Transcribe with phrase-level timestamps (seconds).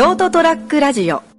[0.00, 1.29] ショートトラックラジオ。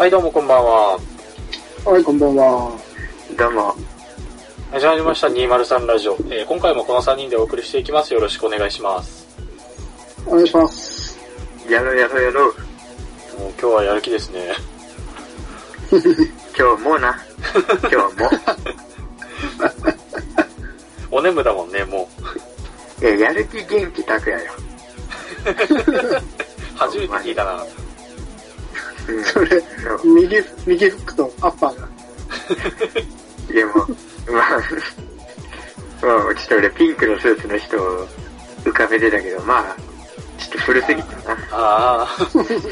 [0.00, 0.98] はい、どうもこんばんは。
[1.84, 2.72] はい、こんばんは。
[3.36, 3.74] どうも。
[4.72, 6.14] 始まりました203ラジオ。
[6.30, 8.14] えー今回もこの3人でお送りしていきます。
[8.14, 9.28] よろしくお願いします。
[10.26, 11.18] お願いします。
[11.68, 12.54] やろうやろうやろう。
[13.40, 14.54] もう今日はやる気ですね。
[16.56, 17.22] 今日もな。
[17.82, 18.30] 今日も。
[21.18, 22.08] お眠だもんね、も
[23.02, 23.04] う。
[23.04, 24.52] いや、やる気元気拓也よ。
[26.76, 27.62] 初めて聞いたな。
[29.08, 29.24] うん。
[29.24, 29.62] それ、
[30.04, 31.88] 右、右フックとアッパーが。
[33.52, 34.50] いやもう、まあ、
[36.02, 38.06] まあ、ちょっと俺ピンクのスーツの人を
[38.64, 39.76] 浮かべてたけど、まあ、
[40.38, 41.38] ちょっと古すぎたな。
[41.52, 42.06] ああ、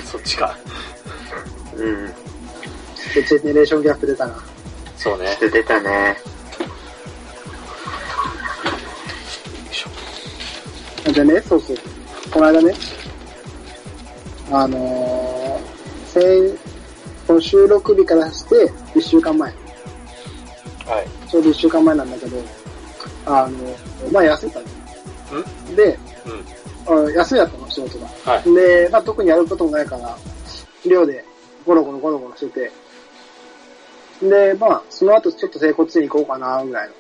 [0.05, 0.57] そっちか。
[1.77, 2.13] うん。
[3.15, 4.35] ジェネレーションギャップ出たな。
[4.97, 5.37] そうね。
[5.39, 5.91] ちょっと出たね。
[5.91, 6.15] よ
[9.71, 11.77] いしょでね、そうそう。
[12.31, 12.75] この間ね、
[14.51, 15.28] あのー、
[16.21, 16.59] 先、
[17.27, 19.51] この収録日からして1週間前。
[19.51, 19.57] は
[21.03, 21.29] い。
[21.29, 22.37] ちょうど1週間前なんだけど、
[23.27, 23.77] あの、
[24.13, 25.73] まあ休んだの。
[25.73, 25.77] ん？
[25.77, 25.99] で、
[26.89, 27.07] うん。
[27.07, 28.07] あ休みだったの、仕事が。
[28.25, 28.55] はい。
[28.55, 30.17] で、まあ特にやることもないから、
[30.87, 31.25] 寮で
[31.67, 32.71] ゴロゴロゴロゴロして
[34.21, 36.91] て、で、まあ、その後ちょっと整骨院行こうかな、ぐらい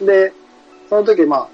[0.00, 0.06] の。
[0.06, 0.32] で、
[0.88, 1.48] その時、まあ、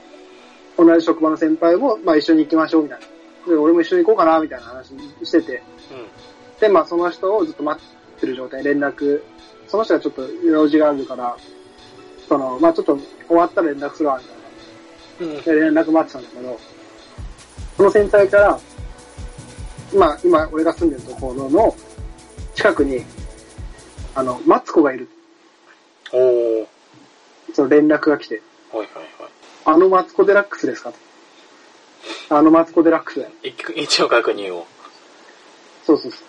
[0.77, 3.07] 同じ職場の先輩も、まあ一緒に行きましょう、みたいな。
[3.53, 4.89] で、俺も一緒に行こうかな、みたいな話
[5.25, 5.95] してて、う
[6.61, 9.23] で、まあその人をずっと待ってる状態、連絡、
[9.69, 11.37] その人がちょっと用事があるから、
[12.29, 14.25] その、まあちょっと終わったら連絡するわ、み
[15.19, 15.35] たいな。
[15.35, 15.37] ん。
[15.37, 15.43] うん。
[15.43, 16.61] で連絡待ってたんだけど、
[17.77, 18.61] その先輩から、
[19.95, 21.75] まあ、今、俺が住んでるところの
[22.55, 23.05] 近くに、
[24.15, 25.09] あの、マツコがいる。
[26.13, 26.67] おー。
[27.55, 28.43] その連絡が来て、
[28.73, 29.31] はいはいはい。
[29.65, 32.37] あのマツコデラックスですかと。
[32.37, 33.33] あのマツコデラックスだよ。
[33.43, 34.67] 一一応確認を。
[35.85, 36.21] そうそうそう。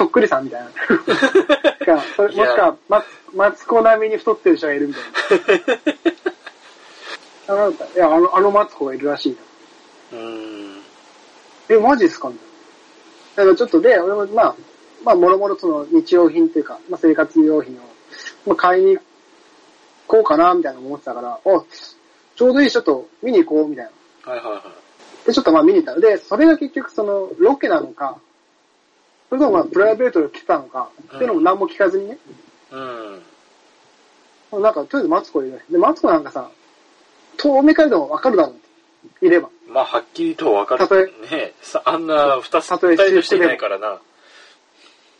[0.00, 0.70] そっくりさんみたいな。
[1.84, 5.02] かそれもしくは、マツマツコ並みに太ってる人がいるみたい
[7.48, 7.52] な。
[7.54, 9.42] あなんかいや、あの、あのマツコがいるらしいと。
[10.12, 10.82] うーん。
[11.68, 12.30] え、マジですか？
[12.30, 12.38] み
[13.36, 13.44] たいな。
[13.44, 14.54] だからちょっとで、俺もまあ、
[15.04, 17.78] まあ、もろもろその日用品っていうか、まあ、生活用品を、
[18.46, 19.02] まあ、買いに行
[20.06, 23.90] こうかな、みたいな思ってたから、お、ちょうどいい、ちょっと見に行こう、みたい
[24.24, 24.32] な。
[24.32, 25.26] はいはいはい。
[25.26, 28.16] で、ちょっとまあ見に行ったので、それが結局その、ロケなのか、
[29.30, 32.18] それともまあ、プライベートで来てたのか、っていうのも何も聞かずにね、
[32.72, 34.62] うん。
[34.62, 35.62] なんか、とりあえずマツコいる。
[35.70, 36.50] で、マツコなんかさ、
[37.36, 38.54] 遠目からでもわかるだろ
[39.22, 39.26] う。
[39.26, 39.48] いれば。
[39.68, 40.80] まあ、はっきりと分かる。
[40.80, 44.00] たとえねさ、あんな二つ、二人としていないからな。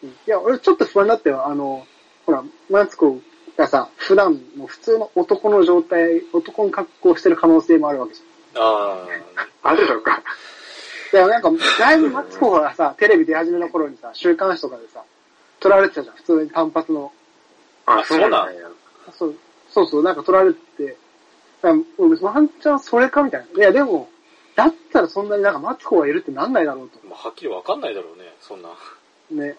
[0.02, 1.46] いや、俺ちょっと不安だったよ。
[1.46, 1.86] あの、
[2.26, 3.20] ほら、マツコ
[3.56, 8.22] がさ、普段もう普通の男の状態、男の格好してる可能性もあるわけじ
[8.56, 9.06] あ
[9.62, 10.22] あるのか。
[11.18, 11.28] ゃん。
[11.28, 15.02] いや、なんか、だいぶマツコがさ、テレビ出始めの頃にさ、週刊誌とかでさ、
[15.60, 16.16] 撮られてたじゃん。
[16.16, 17.12] 普通に単発の。
[17.86, 18.60] あ、そうなんや。
[19.12, 19.34] そう、
[19.70, 20.96] そうそう、なんか撮られてて、
[21.62, 23.58] だから俺ワンチャンそれかみたいな。
[23.58, 24.08] いや、でも、
[24.56, 27.08] だったらそんなになんかマツコがいるってなんないだろうとあ。。
[27.08, 28.70] まあ、はっきり分かんないだろうね、そんな。
[29.30, 29.56] ね。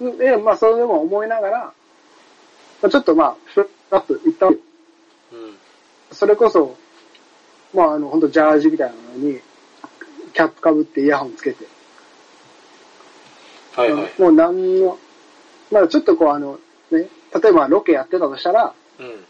[0.00, 1.58] で、まあ、それでも思いながら、
[2.82, 4.58] まあちょっとまあ、ふらっと行ったわけ
[5.32, 5.56] うん。
[6.12, 6.76] それこそ、
[7.72, 9.40] まあ、あの、本当ジャージみたいなのに、
[10.34, 11.64] キャップかぶってイヤホンつけて、
[13.74, 14.20] はいはい。
[14.20, 14.98] もう何の、
[15.70, 16.58] まあちょっとこうあの、
[16.90, 17.08] ね、
[17.42, 19.24] 例えばロケやってたとしたら、うん。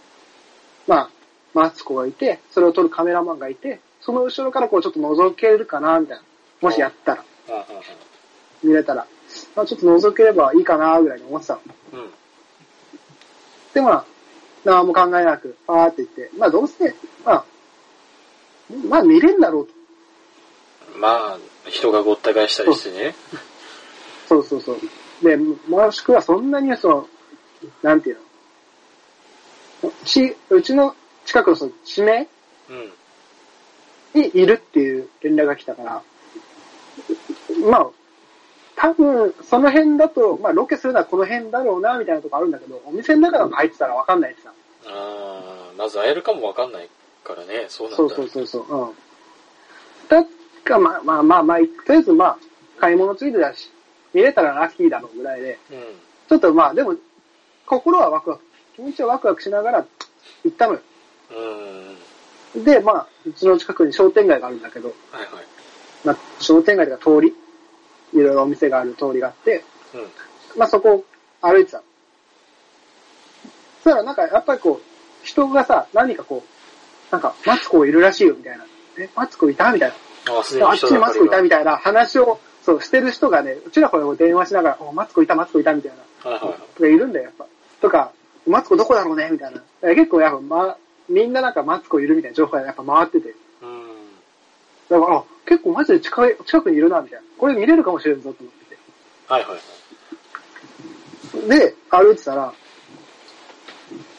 [0.87, 1.10] まあ、
[1.54, 6.22] マツコがいて、それを撮るカメラマンがいて、その後ろからこうちょっと覗けるかな、みたいな。
[6.60, 7.67] もしやったら、ああ、
[8.62, 9.06] 見れたら。
[9.55, 11.61] まあちょっと覗ければいいかな、ぐらいに思ってたの。
[11.93, 12.11] うん。
[13.73, 14.05] で、まあ、
[14.64, 16.94] 何も考えなく、パーって言って、まあどうせ、
[17.25, 17.44] まあ、
[18.88, 19.83] まあ見れんだろうと。
[20.96, 21.38] まあ、
[21.69, 23.14] 人がごった返したりしてね。
[24.29, 24.79] そうそうそう。
[25.23, 27.08] で、もしくはそんなにその、
[27.82, 28.19] なんていう
[29.82, 29.93] の？
[30.05, 30.94] ち、うちの
[31.25, 32.29] 近くのその地名
[32.70, 32.93] うん。
[34.14, 36.02] にいるっていう連絡が来たから、
[37.69, 37.87] まあ、
[38.76, 44.52] 多分、その辺だと、まあ、ロケするのはこの辺だろうな、みたいなとこあるんだけど、お店の中とか入ってたらわかんないってさ。
[44.87, 46.88] ああ、まず会えるかもわかんない
[47.25, 47.96] からね、そうなんだ。
[47.96, 48.64] そうそうそうそう。
[48.69, 48.94] うん。
[50.64, 52.38] だか、まあまあまあまあ、とりあえずまあ、
[52.78, 53.70] 買い物ついてだし、
[54.12, 55.78] 見れたらラッキーだろうぐらいで、うん。
[56.28, 56.94] ちょっとまあでも、
[57.66, 58.43] 心はワクワク、
[58.76, 59.87] 気持ちはワクワクしながら
[60.44, 60.81] 行ったのよ。
[62.55, 62.64] うん。
[62.64, 65.44] で、まあ、うちの近くに商店街があるんだけど、はいはい。
[66.05, 67.34] まあ、商店街とか通り、
[68.12, 69.64] いろいろお店がある通りがあって、
[69.94, 70.08] うん。
[70.56, 71.05] まあそこを
[71.40, 71.84] 歩いてたの。
[73.82, 78.64] そしたらなんかやっぱりこう、人がさ、何かこう、なんか、マツコいるらしいよみたいな。
[78.99, 79.72] え、マツコいた？
[79.72, 79.94] みたいな。
[80.29, 80.53] あ、っち
[80.91, 85.93] にマツコいたみたたいな話を、そう、してる人がね、うちらこれを電話しながら、お、マツコいた、マツコいたみたい
[86.25, 86.31] な。
[86.31, 86.35] い。
[86.35, 86.59] はいはい。
[86.75, 87.47] とかいるんだよ、やっぱ。
[87.81, 88.12] とか、
[88.47, 89.62] マツコどこだろうねみたいな。
[89.82, 90.76] え結構やっぱ、ま、
[91.09, 93.35] みんななんかマツコいるみたいな情報がやっぱ回ってて。
[93.62, 93.87] うん。
[94.88, 97.25] だから、あ、結構マジで近い、近くにいるな、みたいな。
[97.38, 98.65] これ見れるかもしれんぞ、と思って
[99.27, 99.59] はいはい。
[101.41, 101.49] て。
[101.49, 102.53] で、歩いてたら、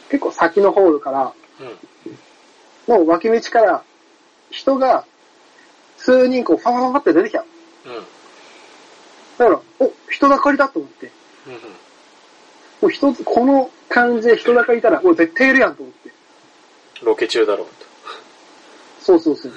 [0.09, 2.93] 結構先のホールから、うん。
[2.93, 3.83] もう脇道から、
[4.49, 5.05] 人が、
[6.05, 7.45] 数人こう、ファファファって出てきたの。
[7.85, 8.05] うん。
[9.37, 11.11] だから、お、人だかりだと思って。
[11.47, 11.53] うん。
[11.53, 11.59] も
[12.83, 16.11] う一つ、この感じで人だかりいたら、もう絶対いるやんと思って。
[17.03, 17.67] ロケ中だろう
[19.01, 19.53] そうそうそう。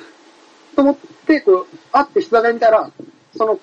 [0.74, 0.96] と思っ
[1.26, 2.90] て、こう、会って人だかり見たら、
[3.36, 3.60] その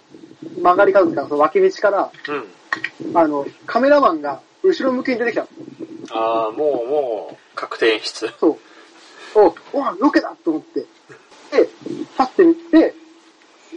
[0.62, 2.34] 曲がり角から、その脇道から、と。
[2.34, 3.18] うん。
[3.18, 5.48] あの、カメラマンが後ろ向きに出てきたの。
[6.12, 8.32] ああ、もう、もう、確定演出。
[8.40, 8.58] そう。
[9.36, 10.86] お、おわ、ロケだと思って。
[11.52, 11.70] で、
[12.18, 12.94] パッて見て、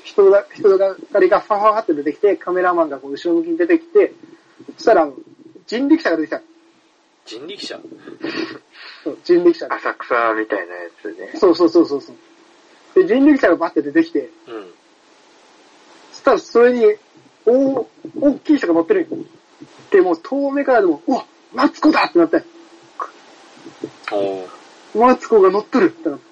[0.04, 4.12] 人だ、人だかりがファファファって出てきて、カメラマンがこう後ろ向きに出てきて、
[4.76, 5.14] そしたら、あの、
[5.66, 6.44] 人力車が出てきたの。
[7.26, 7.80] 人力車？
[9.04, 9.76] そう人力車が。
[9.76, 11.32] 浅草みたいなやつね。
[11.38, 12.16] そうそうそうそうそう。
[12.94, 14.72] で、人力車がバッて出てきて、うん。
[16.12, 16.96] そしたらそれに、
[17.44, 17.86] 大、
[18.18, 19.24] 大きい人が乗ってるんよ
[19.90, 22.44] で、もう遠目からでも、うわ、マツコだってなったよ。
[24.10, 26.27] おーマツコが乗っとるってなって。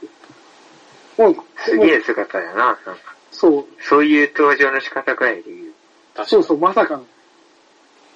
[1.18, 2.56] もう、すげえ姿やな。
[2.56, 2.96] なんか
[3.30, 5.72] そう、そういう登場の仕方くらいで言う。
[6.14, 6.28] 確かに。
[6.28, 7.06] そうそう、まさかの。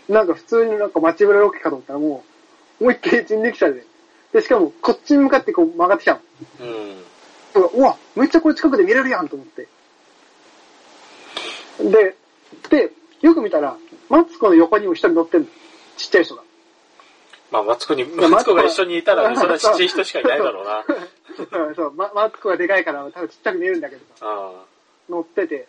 [0.09, 2.25] なんか普通になんか街ぶらロケかと思ったらも
[2.81, 3.85] う、思いっきり人力車で。
[4.33, 6.21] で、しかもこっちに向かってこう曲がってきたの。
[6.61, 7.81] うん。
[7.81, 9.69] うわ、めっちゃこれ近くで見れるやんと思って。
[11.83, 12.17] で、
[12.69, 13.77] で、よく見たら、
[14.09, 15.47] マツコの横にも一人乗ってんの。
[15.97, 16.43] ちっちゃい人が。
[17.51, 20.85] まあ、マツコに、やマツコが一緒にいたらそれはちっちゃい人しかいないだろうな。
[21.67, 24.53] う んそう、ま、マツコがでかいから多分ちっちゃく見えるんだけどさ、あ
[25.09, 25.67] 乗ってて、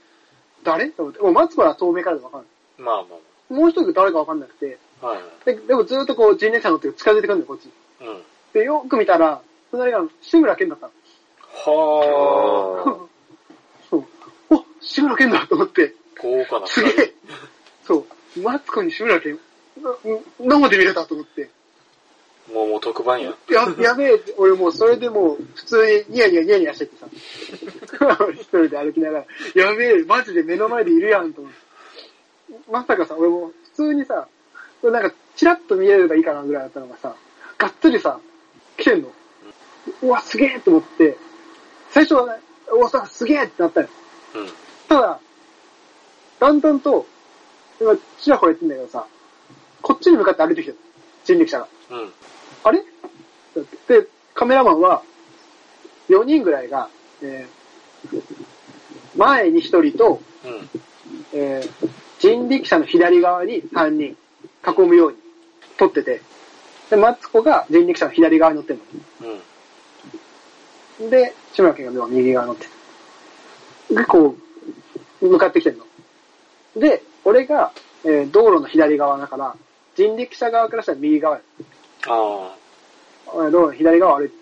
[0.64, 0.90] 誰？
[0.90, 1.22] と思って。
[1.22, 2.50] もうマツコは遠目からでわかんない。
[2.80, 2.82] あ。
[2.84, 3.04] まあ
[3.50, 5.08] まもう一人誰かわかんなくて、あ。
[5.08, 5.22] はい。
[5.46, 7.72] ででもずっとこう人力車乗って近づいてくるんだよ、こっちに。
[8.02, 8.24] うん。
[8.54, 9.42] で、よく見たら、
[9.72, 10.94] 隣が志村けんだったの。
[11.74, 13.08] はあ。
[13.90, 14.06] そう。
[14.50, 17.14] お、志村けんだと思って、豪華なすげえ。
[17.86, 18.06] そ
[18.38, 18.40] う。
[18.40, 19.40] マツコに志村けん、
[19.82, 19.96] な
[20.40, 21.50] 生で見れたと思って。
[22.54, 23.34] もう、もう特番や。
[23.50, 27.08] や、やべえ俺もうそれでもう普通にニヤニヤニヤニヤしててさ。
[28.34, 29.26] 一人で歩きながら、
[29.56, 31.72] やべえ、マジで目の前でいるやんと思って。
[32.70, 34.28] まさかさ、俺も普通にさ、
[34.82, 37.16] これなんかチラッと見えればいいかなぐらいだったのがさ、
[37.58, 38.20] がっつりさ、
[38.78, 39.12] 来てんの。
[40.02, 41.18] うわ、すげえと思って、
[41.92, 43.88] 最初はね、うわ、さ、すげえってなったよ。
[44.36, 44.50] うん。
[44.88, 45.20] ただ、
[46.40, 47.06] だんだんと、
[47.80, 49.06] 今、ちらほら言ってんだけどさ、
[49.82, 50.78] こっちに向かって歩いてきてる。
[51.24, 51.68] 人力車が。
[51.92, 52.14] うん。
[52.64, 52.84] あれ？
[53.88, 55.02] で、カメラマンは、
[56.10, 56.90] 4人ぐらいが、
[57.22, 57.62] えー
[59.16, 60.70] 前に1人と、うん。
[61.34, 61.90] えー
[62.20, 64.16] 人力車の左側に3人
[64.68, 65.18] 囲むように
[65.78, 66.22] 撮ってて、
[66.92, 68.80] で、マツコが人力車の左側に乗ってる
[71.00, 71.06] うん。
[71.06, 71.10] の。
[71.10, 72.68] で、志村けんが右側に乗って
[73.90, 73.96] る。
[73.98, 74.36] で、こ
[75.22, 75.86] う、向かってきてるの。
[76.80, 77.72] で、俺が、
[78.04, 79.56] えー道路の左側だから、
[79.96, 81.42] 人力車側からしたら右側や
[82.08, 82.56] あ
[83.34, 84.42] えー道路の左側を歩いてる。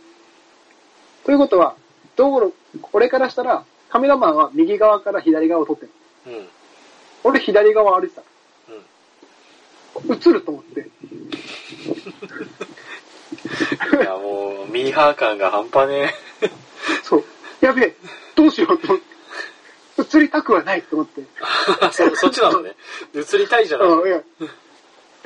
[1.25, 1.75] ということは、
[2.15, 2.53] 道路、
[2.93, 5.91] 俺からしたら、カメラマンは右側から左側を撮ってる。
[6.27, 6.29] あ。
[6.29, 6.47] うん。
[7.23, 8.23] 俺左側歩いてた。
[10.07, 10.17] うん。
[10.17, 10.89] 映ると思って。
[14.01, 16.13] いや、もう、ミーハー感が半端ね
[17.03, 17.23] そう。
[17.61, 17.95] やべえ、
[18.35, 20.17] どうしようと思って。
[20.17, 21.21] 映りたくはないと思って。
[21.21, 21.25] え。
[21.91, 22.75] そ、そっちなのね。
[23.13, 23.87] 映りたいじゃない。
[23.87, 24.21] うん、いや、い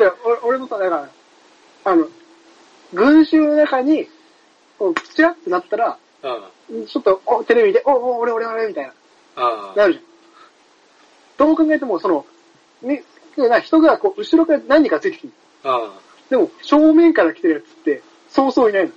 [0.02, 1.10] や、俺俺もさ、だから、
[1.86, 2.08] あの、
[2.94, 4.08] 群衆の中に、
[4.78, 5.98] こう、チラッとなったら、
[6.70, 6.88] うん。
[6.88, 8.94] ちょっと、お、テレビで、お、お、俺、俺、俺、みたいな、
[9.36, 10.06] あなるじゃん。
[11.48, 12.26] どう考えても、その、
[12.82, 13.04] ね、
[13.38, 15.34] な人が、こう、後ろから何人かついてきてる。
[16.30, 18.92] でも、正面から来てるやつって、そうそういないの。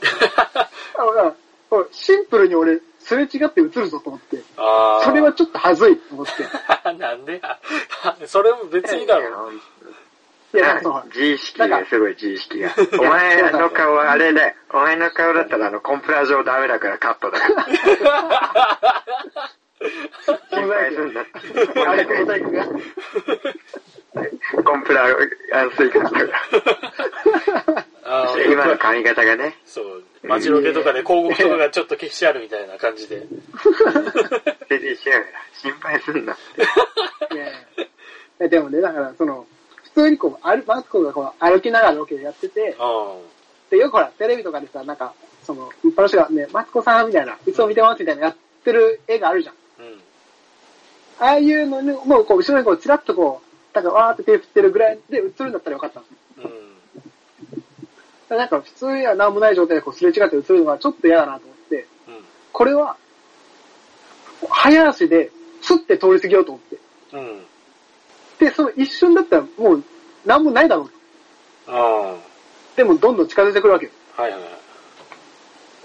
[0.96, 1.34] あだから
[1.90, 5.04] シンプルに俺、すれ違って映るぞと思って、ああ。
[5.04, 6.32] それはちょっと恥ずいと思って。
[6.94, 7.60] なんでや。
[8.26, 9.50] それも別にだろ。
[10.54, 12.72] いや、自意識がすごい自意識が。
[12.98, 14.54] おや前の顔はあれだよ。
[14.72, 17.54] お前の顔だったらあのコンプラ上ダメだからカットだよ。
[20.52, 21.30] モザイク心配すんなって。
[21.80, 22.06] あれ。
[24.62, 26.26] コンプラアンス違反だか
[28.48, 33.26] 今の髪型がね、そう、街ロケとかで広告とかがちょっと消してあるみたいな感じで。
[34.68, 35.24] 全然違うから、
[35.60, 36.62] 心配すんなって。
[37.34, 37.52] いやい
[38.38, 39.53] やでもね、だから、その、普
[39.94, 43.16] 通にこう、歩マツコがこう歩きながらロケやってて、あ
[43.70, 49.54] で、よくほら、テレビとかでさ、なんか、その、一般の人がね、マツコさんみたいな、いつも見てますみたいなやってる絵があるじゃん。
[49.54, 51.28] あ、うん。
[51.28, 56.06] ああいうのに、もうこう、後ろにこう、チラッとこう、なんかわーって手振ってるぐらいで映るんだったらよかったの。
[56.38, 56.42] うん。
[56.44, 56.54] だか
[58.30, 62.24] らなんか普通には何もない状態でこう、すれ違って映るのがちょっと嫌だなと思って、うん。
[62.52, 62.96] これは、
[64.48, 65.30] 早足で、
[65.62, 66.78] スッて通り過ぎようと思って。
[67.12, 67.46] うん。
[68.44, 69.84] で、その一瞬だったらもう、
[70.26, 70.94] 何もないだろうと。
[71.68, 72.16] あ
[72.76, 73.92] でも、どんどん近づいてくるわけよ。
[74.18, 74.46] あ、はいはいは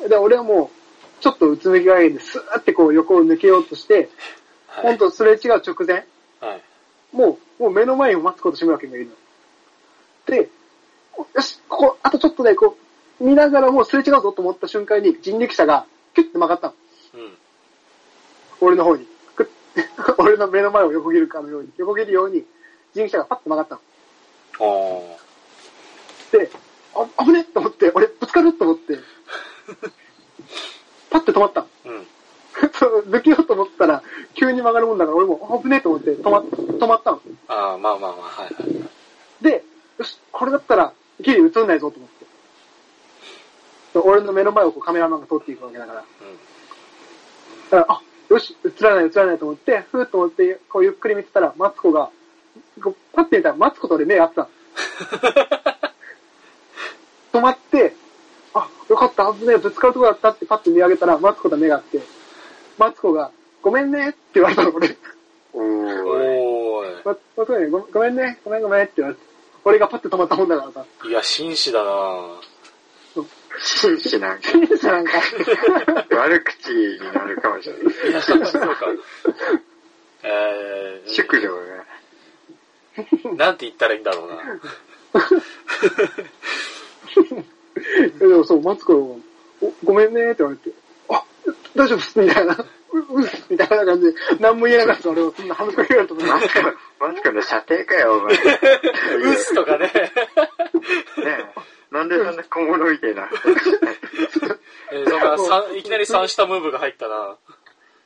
[0.05, 0.09] い。
[0.09, 4.09] で、俺はもう、ちょっとうつむき加減で、スーってこう横を抜けようとして、
[4.67, 6.05] はいほんとすれ違う直前、
[6.39, 6.61] はい。
[7.11, 9.11] もう、もう目の前を待つこと志村けんがいるの。
[10.27, 10.49] で、
[11.33, 12.77] よし、ここ、あとちょっとで、こ
[13.19, 16.73] う、見ながらもうすれ違うぞと思った瞬間に人力車が、キュッて曲がったの。
[17.15, 17.37] うん。
[18.61, 19.07] 俺の方に。
[20.17, 22.45] 俺の目の前を横切るかのように、横切るように、
[22.93, 23.81] 人力車がパッと曲がったの。
[24.61, 25.17] あ
[26.31, 26.49] で、
[26.95, 28.99] あ、危ねえと思って、俺ぶつかると思って、
[31.09, 31.67] パッて止まったの。
[31.85, 32.07] あ、うん。
[33.11, 37.21] 抜けようと思ったら、急に曲がるもんだから、俺もあ危ねえと思って止ま、止まったの。
[37.47, 38.89] ああ、まあまあまあ、はいはい。
[39.41, 39.63] で、
[39.97, 42.19] よし、これだったら、ギリ映んないぞと思って。
[43.95, 45.99] 俺の目の前をこうカメラマンが通っていくわけだから。
[46.01, 46.05] だ
[47.69, 52.11] から、あ、よし、映らない映らないと思って、ふーっと思って、こうゆっくり見てたら、マツコが、
[52.83, 54.49] こうパッて見たら、マツコと俺目が合ってたの。
[57.33, 57.95] 止まって、
[58.53, 62.01] あ、よかった、危ねえ、ぶつかるとこだったってパッて見上げたら、マツコと目が合って、
[62.77, 63.31] マツコが、
[63.61, 64.95] ごめんねって言われたの、俺。
[65.53, 65.87] おうん。
[65.87, 66.03] ー。
[66.03, 69.21] おーママツコにごごめんね、ごめんごめんって言われて、
[69.65, 70.85] 俺がパッて止まったもんだからさ。
[71.05, 71.07] い。
[71.07, 72.58] いや、紳士だなぁ。
[73.61, 75.11] 紳士なんか、審査なんか、
[76.11, 78.11] 悪口になるかもしれない。
[78.11, 78.47] いや、そうか。
[80.23, 81.85] えー、宿女が、
[83.35, 84.41] なんて言ったらいいんだろうな。
[88.19, 88.93] でもそう、マツコ
[89.61, 90.71] おごめんねって言われて、
[91.09, 91.23] あ、
[91.75, 92.53] 大丈夫っす、みたいな。
[92.53, 96.41] う、うっす、みたいな感じで、何も言えなかった俺をそんな話しかけられたことない。
[96.41, 96.61] マスコ、
[97.05, 98.35] マスコの射程かよ、お前。
[98.35, 98.41] ね
[99.23, 99.91] ウスとかね。
[99.95, 100.09] え。
[101.99, 103.27] なんでそんな小物みたいな。
[104.91, 107.35] えーそんなさんいきなり三下ムーブが入ったな。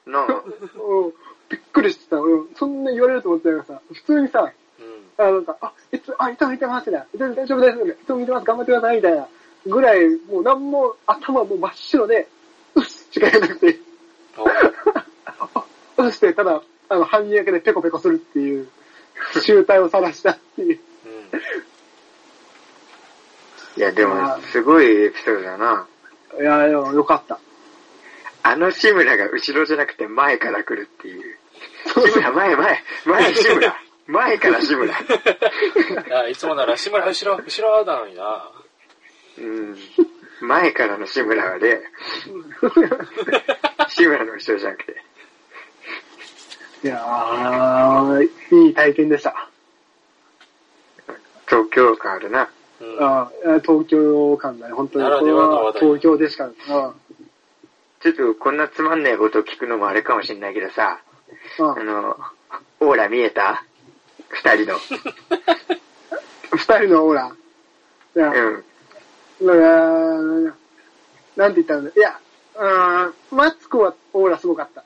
[0.08, 0.44] なあ、
[0.82, 1.14] うん
[1.50, 2.20] びっくりしてた。
[2.20, 5.26] 俺、そんな言われると思ってたからさ、普通にさ、うん。
[5.26, 7.36] あなんか、あ、いつ、あ、いつも見てますみたいな。
[7.36, 8.02] 大丈夫です。
[8.02, 8.46] いつも見てます。
[8.46, 8.96] 頑張ってください。
[8.96, 9.28] みたいな。
[9.68, 12.28] ぐらい、もうなんも、頭もう真っ白で、
[12.74, 13.80] うっしか言えなくて、
[15.98, 18.68] うっして、ただ、あの、半身焼けでペコペコするっていう、
[19.40, 20.80] 集体を晒したっていう。
[21.06, 21.42] うん。
[23.76, 25.88] いや、でも、すごいエピソードだな。
[26.40, 27.40] いや、でもよかった。
[28.46, 31.38] あの志村が後ろじゃなくて前から来るっていう。
[31.88, 33.76] 志村、前、前、前、志村。
[34.06, 34.94] 前から志村。
[36.20, 38.52] あいつもなら、志村後ろ、後ろなのにな。
[39.38, 39.78] うん。
[40.42, 41.82] 前からの志村はね、
[43.88, 45.04] 志村の後ろじゃなくて。
[46.84, 49.48] いやー、いい体験でした。
[51.48, 52.50] 東京感あるな。
[52.84, 53.04] うん。
[53.04, 55.06] あ東京感だね、本当に。
[55.06, 56.54] これでは東京でしか、うん。
[56.54, 61.00] ちょっとこんなつまんないことを聞くのもあれかもしんないけどさ、
[61.60, 62.18] うんあの、
[62.82, 63.64] オーラ見えた？
[64.30, 64.80] 二人の。
[66.58, 67.36] 二人のオーラ？
[68.16, 68.64] いや、うん。
[69.40, 70.54] うーん
[71.36, 72.20] なんて言ったんだいや、
[72.56, 74.84] うーん、マツコはオーラすごかった。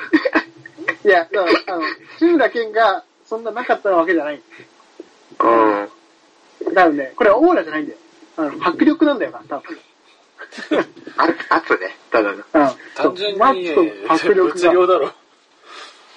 [1.04, 1.82] いや、だから、あの、
[2.18, 4.42] 志村けんがそんななかったわけじゃない。
[5.38, 5.79] うん。
[6.80, 7.98] 多分ね、これはオーラじゃないんだよ。
[8.36, 9.78] あの、迫力なんだよな、多分。
[11.16, 12.36] あ、圧ね、ただの。
[12.36, 12.44] うん。
[12.94, 13.38] 単純に、
[14.08, 14.54] 迫力が。
[14.54, 15.12] 物量だろ。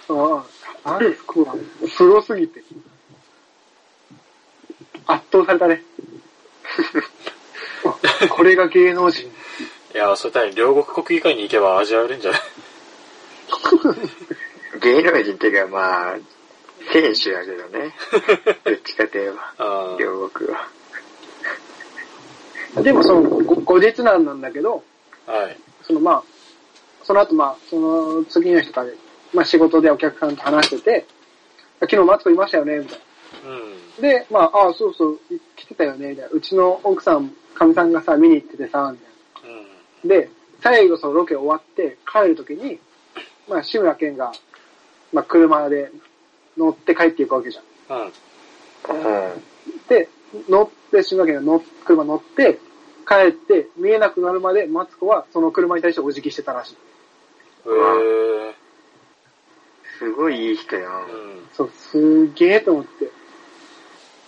[0.10, 0.43] うん
[0.86, 1.55] マツコは
[1.89, 2.62] すごすぎて。
[5.08, 5.82] 圧倒されたね。
[8.22, 9.27] あ これが芸能人。
[9.27, 9.32] い
[9.98, 12.41] や、それ多分両国国技館に行けば味わえるんじゃない？
[14.82, 16.17] 芸能人っていうかまあ、
[17.02, 17.96] 選手だけどね。
[18.64, 20.68] どっちかといえば、両国は。
[22.82, 24.84] でもその、ご後日談なんだけど、
[25.26, 25.58] はい。
[25.84, 26.24] そのまあ、
[27.04, 28.94] その後まあ、その次の日とかで、
[29.34, 31.06] まあ仕事でお客さんと話してて、
[31.82, 33.00] 昨日マツコいましたよね、みたい
[33.46, 33.60] うん。
[34.02, 34.10] な。
[34.10, 35.20] で、まあ、ああ、そうそう、
[35.56, 36.32] 来てたよね、みたいな。
[36.32, 38.98] うちの奥さん、かみさんがさ、見に行っててさ、み
[39.42, 39.60] たいな。
[40.04, 40.08] うん。
[40.10, 40.30] で、
[40.62, 42.80] 最後そのロケ終わって帰るときに、
[43.48, 44.32] まあ、志村けんが、
[45.12, 45.92] まあ、車で
[46.57, 47.62] 乗って帰っていくわけじゃ
[47.93, 47.98] ん。
[47.98, 48.05] うん。
[48.05, 48.12] うん。
[49.88, 50.10] で、
[50.50, 52.60] 乗って、志村けんが乗っ車乗って、
[53.07, 56.74] 帰って、見えなくなるまで、マツコはその車に対してお辞儀してたらしい。
[57.69, 57.72] へ
[58.50, 58.55] え。
[60.00, 60.91] すごいいい人やん。
[60.91, 61.48] うん。
[61.53, 63.10] そう、すげえと思って。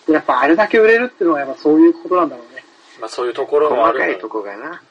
[0.07, 2.63] でやっぱあれだけ売れるっていうのはやっぱそういうことなんだろうね。
[2.99, 4.81] まあそういうところもあるの細かいとこがな。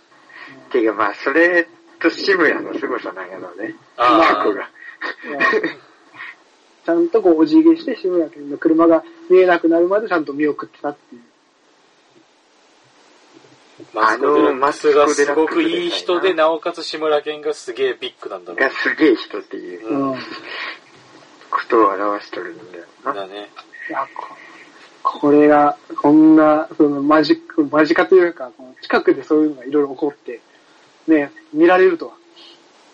[0.71, 1.69] ていうかまあ、それ
[2.01, 3.75] と志村の凄さなんやろうね。
[3.97, 4.69] あそこが。
[6.85, 11.23] ちゃんとこうお辞儀して志村けんの車が見えなくなるまでちゃんと見送ってたっていう。
[13.93, 20.19] マツコ・デラックスがすごくいい人で、なおかつ志村けんがすげえビッグなんだろがすげえ人っていううん
[21.55, 23.13] ことを表しとるんだよな。
[23.13, 23.49] だね。
[23.91, 24.07] や、
[25.03, 28.51] ここれが、こんな、その間近、間近というか、
[28.81, 30.41] 近くでそういうのがいろいろ起こって、
[31.07, 32.15] ね、見られるとは。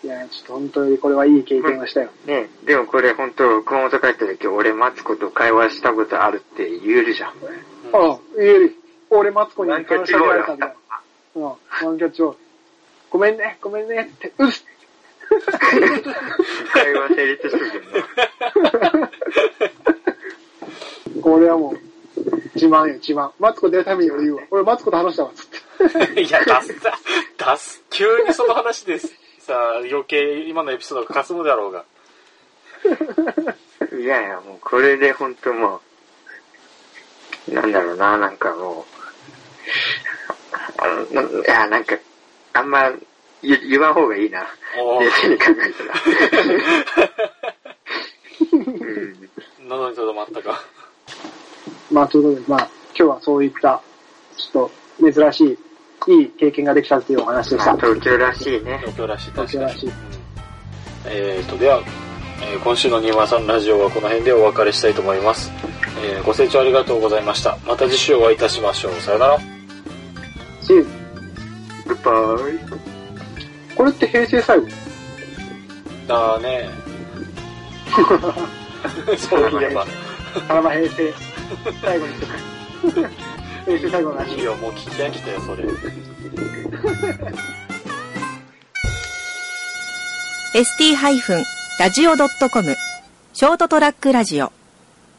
[0.03, 2.09] いや、ちょっと本当にこれはいい経験をしたよ。
[2.25, 7.29] ねでもこれ本当、熊本帰った時俺マツコと会話したことあるって言えるじゃん。
[7.29, 7.33] あ
[8.13, 8.75] あ、言える。
[9.11, 10.73] 俺、マツコに話しかけられたんだよ。
[11.35, 11.51] うん、ワ
[11.93, 12.37] ンキャッチボール。
[13.11, 14.65] ごめんね、ごめんねって、うっす
[16.73, 17.79] 会話成立してるけ
[18.69, 19.09] どな。
[21.21, 21.79] これはもう、
[22.55, 23.31] 自慢よ、自慢。
[23.39, 24.43] マツコ出るために俺言うわ。
[24.51, 26.21] 俺、マツコと話したわ、つって。
[26.21, 26.75] いや、出す、
[27.37, 27.83] 出す。
[27.89, 29.20] 急にその話です。
[29.45, 31.83] さあ、余計今のエピソードが霞むだろうが。
[33.97, 35.81] いやいや、もうこれで本当も
[37.47, 38.85] う、なんだろうな、なんかもう、
[40.77, 41.97] あのないや、なんか、
[42.53, 42.91] あんま
[43.41, 44.45] 言言わん方がいいな。
[44.99, 45.93] 冷静に考えたら。
[48.53, 49.29] うん
[49.67, 50.61] 喉にとどまったか。
[51.91, 53.81] まあ、ということで、まあ、今日はそういった、
[54.37, 54.69] ちょっ
[54.99, 55.57] と、珍しい、
[56.07, 57.75] いい経験ができたっていうお話でしたまあ。
[57.77, 58.77] 東京らしいね。
[58.79, 59.47] 東京らしい、確かに。
[59.49, 59.93] 東京らしいうん
[61.05, 61.81] えーと、では、
[62.43, 65.51] えー今週のニマさんラジオはこの辺でお別れしたいと思います。
[66.03, 67.57] えーご清聴ありがとうございました。
[67.65, 68.93] また次週お会いいたしましょう。
[69.01, 69.39] さよなら。
[69.39, 69.43] し、
[71.85, 73.75] グッバイ。
[73.75, 74.67] これって平成最後？
[76.07, 76.69] だね。
[79.17, 79.85] そういえば。
[80.47, 81.13] さらば平成、
[81.81, 83.30] 最後にして平成最後の話
[83.67, 84.43] いい。
[84.43, 85.65] よ、もう聞き飽きたよ、それ。
[90.53, 92.75] ST-radio.com
[93.33, 94.51] ショートトラックラジオ